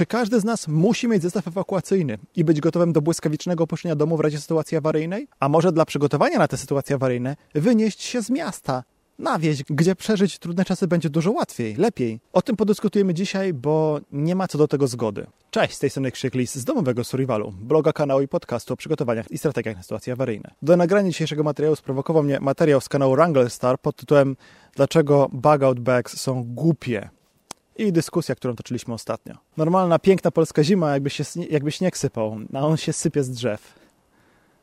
[0.00, 4.16] Czy każdy z nas musi mieć zestaw ewakuacyjny i być gotowym do błyskawicznego opuszczenia domu
[4.16, 5.28] w razie sytuacji awaryjnej?
[5.40, 8.84] A może dla przygotowania na te sytuacje awaryjne wynieść się z miasta,
[9.18, 12.20] na wieś, gdzie przeżyć trudne czasy będzie dużo łatwiej, lepiej.
[12.32, 15.26] O tym podyskutujemy dzisiaj, bo nie ma co do tego zgody.
[15.50, 19.38] Cześć, z tej strony Krzyklis z domowego Survivalu, bloga, kanału i podcastu o przygotowaniach i
[19.38, 20.50] strategiach na sytuacje awaryjne.
[20.62, 24.36] Do nagrania dzisiejszego materiału sprowokował mnie materiał z kanału Wrangler Star pod tytułem
[24.76, 27.10] Dlaczego bug out bags są głupie?
[27.76, 29.34] I dyskusja, którą toczyliśmy ostatnio.
[29.56, 33.80] Normalna, piękna polska zima, jakby, się, jakby śnieg sypał, a on się sypie z drzew.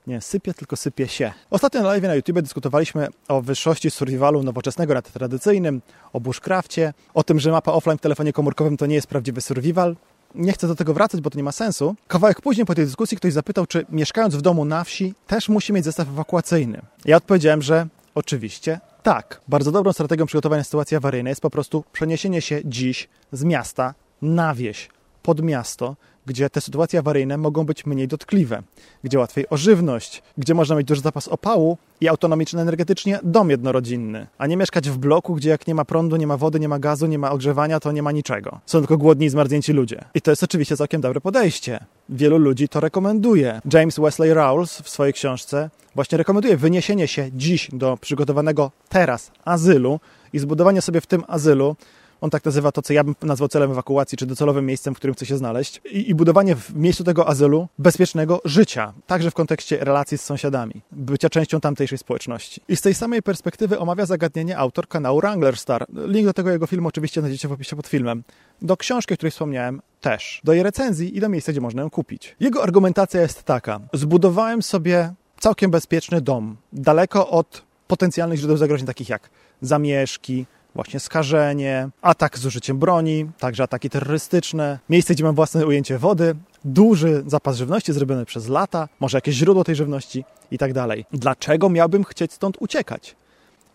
[0.07, 1.33] Nie sypie, tylko sypie się.
[1.49, 5.81] Ostatnio na live na YouTube dyskutowaliśmy o wyższości survivalu nowoczesnego nad tradycyjnym,
[6.13, 9.95] o bushcrafcie, o tym, że mapa offline w telefonie komórkowym to nie jest prawdziwy survival.
[10.35, 11.95] Nie chcę do tego wracać, bo to nie ma sensu.
[12.07, 15.73] Kawałek później po tej dyskusji ktoś zapytał, czy mieszkając w domu na wsi też musi
[15.73, 16.81] mieć zestaw ewakuacyjny.
[17.05, 19.41] Ja odpowiedziałem, że oczywiście tak.
[19.47, 24.55] Bardzo dobrą strategią przygotowania sytuacji awaryjnej jest po prostu przeniesienie się dziś z miasta na
[24.55, 24.89] wieś,
[25.27, 25.95] pod miasto,
[26.25, 28.63] gdzie te sytuacje awaryjne mogą być mniej dotkliwe,
[29.03, 34.27] gdzie łatwiej o żywność, gdzie można mieć duży zapas opału i autonomiczny energetycznie dom jednorodzinny,
[34.37, 36.79] a nie mieszkać w bloku, gdzie jak nie ma prądu, nie ma wody, nie ma
[36.79, 38.59] gazu, nie ma ogrzewania, to nie ma niczego.
[38.65, 40.05] Są tylko głodni i zmarznięci ludzie.
[40.13, 41.79] I to jest oczywiście całkiem dobre podejście.
[42.09, 43.61] Wielu ludzi to rekomenduje.
[43.73, 49.99] James Wesley Rawls w swojej książce właśnie rekomenduje wyniesienie się dziś do przygotowanego teraz azylu
[50.33, 51.75] i zbudowanie sobie w tym azylu
[52.21, 55.13] on tak nazywa to, co ja bym nazwał celem ewakuacji, czy docelowym miejscem, w którym
[55.13, 55.81] chce się znaleźć.
[55.91, 60.81] I, I, budowanie w miejscu tego azylu bezpiecznego życia, także w kontekście relacji z sąsiadami,
[60.91, 62.61] bycia częścią tamtejszej społeczności.
[62.67, 65.85] I z tej samej perspektywy omawia zagadnienie autor kanału Wrangler Star.
[66.07, 68.23] Link do tego jego filmu oczywiście znajdziecie w opisie pod filmem.
[68.61, 70.41] Do książki, o której wspomniałem, też.
[70.43, 72.35] Do jej recenzji i do miejsca, gdzie można ją kupić.
[72.39, 73.79] Jego argumentacja jest taka.
[73.93, 79.29] Zbudowałem sobie całkiem bezpieczny dom, daleko od potencjalnych źródeł zagrożeń, takich jak
[79.61, 80.45] zamieszki,
[80.77, 86.35] właśnie skażenie, atak z użyciem broni, także ataki terrorystyczne, miejsce, gdzie mam własne ujęcie wody,
[86.65, 91.05] duży zapas żywności zrobiony przez lata, może jakieś źródło tej żywności i tak dalej.
[91.13, 93.15] Dlaczego miałbym chcieć stąd uciekać?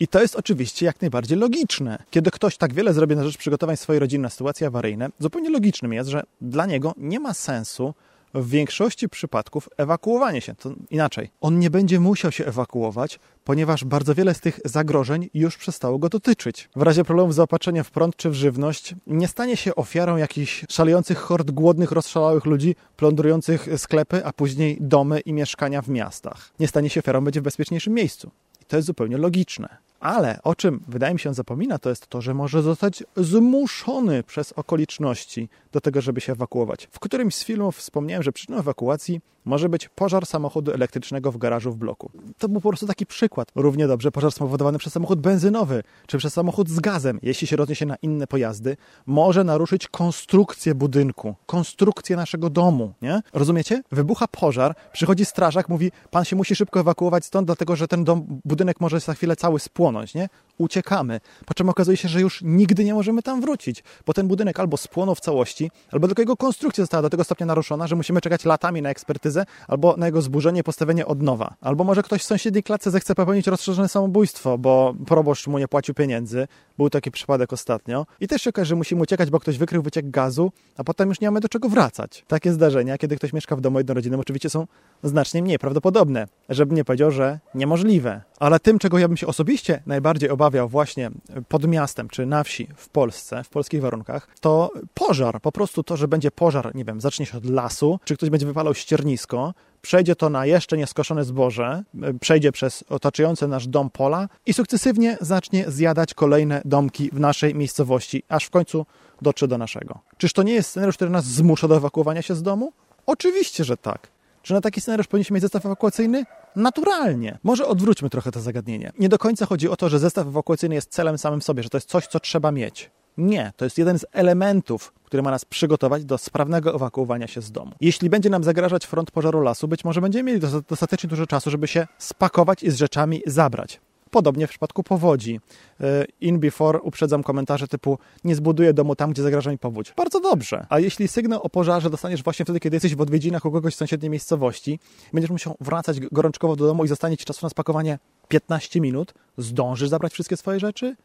[0.01, 2.03] I to jest oczywiście jak najbardziej logiczne.
[2.11, 5.93] Kiedy ktoś tak wiele zrobi na rzecz przygotowań swojej rodziny na sytuacje awaryjne, zupełnie logicznym
[5.93, 7.95] jest, że dla niego nie ma sensu
[8.35, 10.55] w większości przypadków ewakuowanie się.
[10.55, 11.31] To inaczej.
[11.41, 16.09] On nie będzie musiał się ewakuować, ponieważ bardzo wiele z tych zagrożeń już przestało go
[16.09, 16.69] dotyczyć.
[16.77, 21.19] W razie problemów zaopatrzenia w prąd czy w żywność, nie stanie się ofiarą jakichś szalejących
[21.19, 26.51] hord głodnych, rozszalałych ludzi, plądrujących sklepy, a później domy i mieszkania w miastach.
[26.61, 28.31] Nie stanie się ofiarą, będzie w bezpieczniejszym miejscu.
[28.63, 29.69] I to jest zupełnie logiczne.
[30.03, 34.53] Ale o czym wydaje mi się zapomina, to jest to, że może zostać zmuszony przez
[34.53, 36.89] okoliczności do tego, żeby się ewakuować.
[36.91, 41.73] W którymś z filmów wspomniałem, że przyczyną ewakuacji może być pożar samochodu elektrycznego w garażu
[41.73, 42.11] w bloku.
[42.39, 43.53] To był po prostu taki przykład.
[43.55, 47.87] Równie dobrze pożar spowodowany przez samochód benzynowy czy przez samochód z gazem, jeśli się rozniesie
[47.87, 48.77] na inne pojazdy,
[49.07, 52.93] może naruszyć konstrukcję budynku, konstrukcję naszego domu.
[53.03, 53.23] Nie?
[53.33, 53.83] Rozumiecie?
[53.93, 58.41] Wybucha pożar, przychodzi strażak, mówi: Pan się musi szybko ewakuować stąd, dlatego że ten dom,
[58.45, 59.92] budynek może za chwilę cały spłonąć.
[60.15, 60.29] Nie?
[60.59, 61.21] Uciekamy.
[61.47, 64.77] Po czym okazuje się, że już nigdy nie możemy tam wrócić, bo ten budynek albo
[64.77, 68.45] spłonął w całości, albo tylko jego konstrukcja została do tego stopnia naruszona, że musimy czekać
[68.45, 71.55] latami na ekspertyzę albo na jego zburzenie, postawienie od nowa.
[71.61, 75.95] Albo może ktoś w sąsiedniej klatce zechce popełnić rozszerzone samobójstwo, bo proboszcz mu nie płacił
[75.95, 76.49] pieniędzy.
[76.79, 78.07] Był taki przypadek ostatnio.
[78.21, 81.21] I też się okaże, że musimy uciekać, bo ktoś wykrył wyciek gazu, a potem już
[81.21, 82.25] nie mamy do czego wracać.
[82.29, 84.67] Takie zdarzenia, kiedy ktoś mieszka w domu jednorodzinnym, oczywiście są
[85.03, 86.27] znacznie mniej prawdopodobne.
[86.49, 88.23] Żeby nie powiedział, że niemożliwe.
[88.41, 91.11] Ale tym, czego ja bym się osobiście najbardziej obawiał właśnie
[91.49, 95.41] pod miastem czy na wsi w Polsce, w polskich warunkach, to pożar.
[95.41, 98.47] Po prostu to, że będzie pożar, nie wiem, zacznie się od lasu, czy ktoś będzie
[98.47, 101.83] wypalał ściernisko, przejdzie to na jeszcze nieskoszone zboże,
[102.21, 108.23] przejdzie przez otaczające nasz dom pola i sukcesywnie zacznie zjadać kolejne domki w naszej miejscowości,
[108.29, 108.87] aż w końcu
[109.23, 109.99] dotrze do naszego.
[110.17, 112.73] Czyż to nie jest scenariusz, który nas zmusza do ewakuowania się z domu?
[113.07, 114.09] Oczywiście, że tak.
[114.43, 116.25] Czy na taki scenariusz powinniśmy mieć zestaw ewakuacyjny?
[116.57, 117.39] Naturalnie.
[117.43, 118.93] Może odwróćmy trochę to zagadnienie.
[118.99, 121.77] Nie do końca chodzi o to, że zestaw ewakuacyjny jest celem samym sobie, że to
[121.77, 122.91] jest coś, co trzeba mieć.
[123.19, 127.53] Nie, to jest jeden z elementów, który ma nas przygotować do sprawnego ewakuowania się z
[127.53, 127.73] domu.
[127.81, 131.69] Jeśli będzie nam zagrażać front pożaru lasu, być może będziemy mieli dostatecznie dużo czasu, żeby
[131.69, 133.81] się spakować i z rzeczami zabrać.
[134.11, 135.41] Podobnie w przypadku powodzi.
[135.81, 139.93] E, in before uprzedzam komentarze typu nie zbuduję domu tam, gdzie zagraża mi powódź.
[139.97, 140.67] Bardzo dobrze.
[140.69, 143.77] A jeśli sygnał o pożarze dostaniesz właśnie wtedy, kiedy jesteś w odwiedzinach u kogoś w
[143.77, 144.79] sąsiedniej miejscowości,
[145.13, 147.99] będziesz musiał wracać gorączkowo do domu i zostanie ci czasu na spakowanie
[148.29, 150.97] 15 minut, zdążysz zabrać wszystkie swoje rzeczy?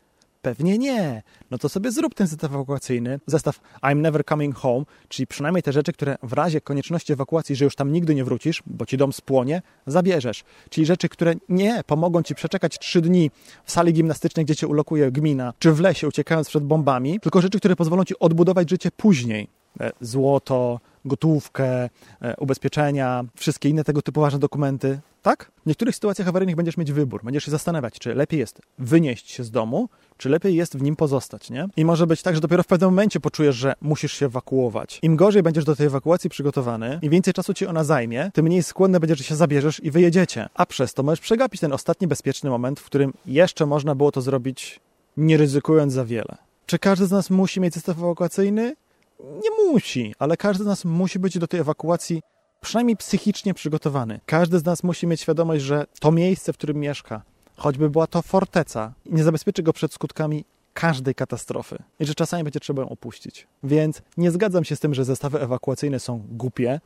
[0.48, 1.24] Pewnie nie.
[1.52, 5.74] No to sobie zrób ten zestaw ewakuacyjny, zestaw I'm never coming home, czyli przynajmniej te
[5.74, 9.14] rzeczy, które w razie konieczności ewakuacji, że już tam nigdy nie wrócisz, bo ci dom
[9.14, 10.44] spłonie, zabierzesz.
[10.70, 13.32] Czyli rzeczy, które nie pomogą ci przeczekać trzy dni
[13.64, 17.60] w sali gimnastycznej, gdzie cię ulokuje gmina, czy w lesie uciekając przed bombami, tylko rzeczy,
[17.60, 19.57] które pozwolą ci odbudować życie później
[20.02, 21.90] złoto, gotówkę,
[22.22, 25.00] e, ubezpieczenia, wszystkie inne tego typu ważne dokumenty.
[25.22, 25.52] Tak?
[25.64, 27.24] W niektórych sytuacjach awaryjnych będziesz mieć wybór.
[27.24, 30.96] Będziesz się zastanawiać, czy lepiej jest wynieść się z domu, czy lepiej jest w nim
[30.96, 31.68] pozostać, nie?
[31.78, 35.00] I może być tak, że dopiero w pewnym momencie poczujesz, że musisz się ewakuować.
[35.02, 38.64] Im gorzej będziesz do tej ewakuacji przygotowany, im więcej czasu ci ona zajmie, tym mniej
[38.64, 40.50] skłonny będziesz, że się zabierzesz i wyjedziecie.
[40.54, 44.22] A przez to możesz przegapić ten ostatni bezpieczny moment, w którym jeszcze można było to
[44.22, 44.80] zrobić
[45.18, 46.38] nie ryzykując za wiele.
[46.66, 48.76] Czy każdy z nas musi mieć zestaw ewakuacyjny?
[49.20, 52.22] Nie musi, ale każdy z nas musi być do tej ewakuacji
[52.62, 54.20] przynajmniej psychicznie przygotowany.
[54.26, 57.22] Każdy z nas musi mieć świadomość, że to miejsce, w którym mieszka,
[57.58, 62.60] choćby była to forteca, nie zabezpieczy go przed skutkami każdej katastrofy i że czasami będzie
[62.60, 63.48] trzeba ją opuścić.
[63.64, 66.80] Więc nie zgadzam się z tym, że zestawy ewakuacyjne są głupie.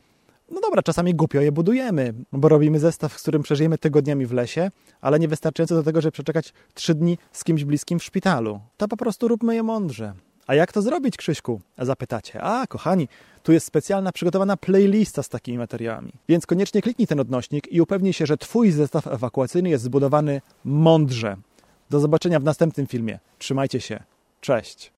[0.50, 4.70] No dobra, czasami głupio je budujemy, bo robimy zestaw, z którym przeżyjemy tygodniami w lesie,
[5.00, 8.60] ale nie wystarczająco do tego, żeby przeczekać trzy dni z kimś bliskim w szpitalu.
[8.76, 10.14] To po prostu róbmy je mądrze.
[10.46, 11.60] A jak to zrobić, Krzyśku?
[11.78, 12.42] Zapytacie.
[12.42, 13.08] A, kochani,
[13.42, 16.12] tu jest specjalna przygotowana playlista z takimi materiałami.
[16.28, 21.36] Więc koniecznie kliknij ten odnośnik i upewnij się, że Twój zestaw ewakuacyjny jest zbudowany mądrze.
[21.90, 23.18] Do zobaczenia w następnym filmie.
[23.38, 24.02] Trzymajcie się.
[24.40, 24.90] Cześć.